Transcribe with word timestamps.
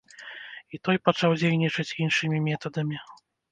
І 0.77 0.79
той 0.89 0.97
пачаў 1.09 1.37
дзейнічаць 1.43 1.87
іншымі 2.07 2.43
метадамі. 2.49 2.97